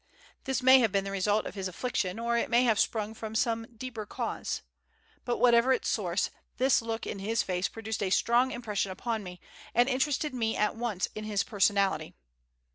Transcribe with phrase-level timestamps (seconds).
[0.45, 3.35] This may have been the result of his affliction, or it may have sprung from
[3.35, 4.63] some deeper cause;
[5.25, 9.39] but, whatever its source, this look in his face produced a strong impression upon me
[9.75, 12.15] and interested me at once in his personality.